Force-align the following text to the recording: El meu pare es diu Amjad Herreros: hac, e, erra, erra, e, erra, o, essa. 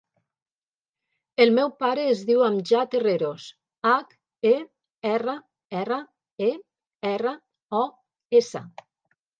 El 1.45 1.51
meu 1.57 1.69
pare 1.83 2.05
es 2.13 2.23
diu 2.29 2.41
Amjad 2.47 2.97
Herreros: 3.01 3.45
hac, 3.91 4.17
e, 4.53 4.57
erra, 5.13 5.37
erra, 5.85 6.01
e, 6.49 6.51
erra, 7.15 7.37
o, 7.85 7.89
essa. 8.43 8.67